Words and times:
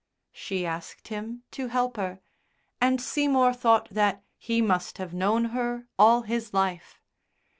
She 0.31 0.65
asked 0.65 1.09
him 1.09 1.43
to 1.51 1.67
help 1.67 1.95
her, 1.97 2.21
and 2.81 2.99
Seymour 2.99 3.53
thought 3.53 3.87
that 3.91 4.23
he 4.39 4.59
must 4.59 4.97
have 4.97 5.13
known 5.13 5.45
her 5.53 5.87
all 5.99 6.23
his 6.23 6.55
life. 6.55 6.99